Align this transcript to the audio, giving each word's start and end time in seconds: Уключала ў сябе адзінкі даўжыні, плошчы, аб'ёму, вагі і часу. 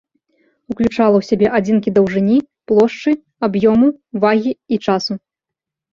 Уключала 0.73 1.15
ў 1.19 1.23
сябе 1.29 1.47
адзінкі 1.57 1.93
даўжыні, 1.99 2.37
плошчы, 2.71 3.11
аб'ёму, 3.49 3.87
вагі 4.25 4.51
і 4.75 4.85
часу. 4.87 5.13